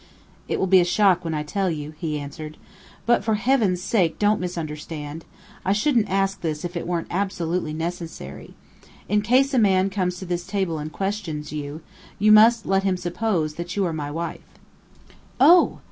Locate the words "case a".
9.21-9.59